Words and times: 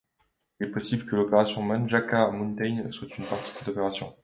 Il 0.59 0.65
est 0.65 0.71
possible 0.71 1.05
que 1.05 1.15
l'opération 1.15 1.61
Manjača 1.61 2.31
Mountains 2.31 2.89
soit 2.91 3.15
une 3.19 3.23
partie 3.25 3.51
de 3.51 3.57
cette 3.57 3.67
opération. 3.67 4.11